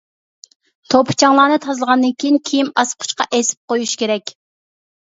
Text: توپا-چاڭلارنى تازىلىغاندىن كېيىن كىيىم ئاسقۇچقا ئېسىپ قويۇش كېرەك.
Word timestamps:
توپا-چاڭلارنى 0.93 1.59
تازىلىغاندىن 1.67 2.17
كېيىن 2.25 2.41
كىيىم 2.51 2.75
ئاسقۇچقا 2.79 3.31
ئېسىپ 3.39 3.63
قويۇش 3.73 3.97
كېرەك. 4.05 4.39